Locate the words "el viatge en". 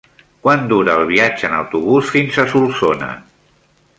1.01-1.59